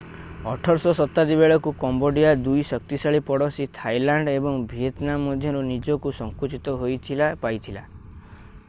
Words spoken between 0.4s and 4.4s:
18ଶହ ଶତାବ୍ଦୀ ବେଳକୁ କାମ୍ବୋଡିଆ 2 ଶକ୍ତିଶାଳୀ ପଡୋଶୀ ଥାଇଲାଣ୍ଡ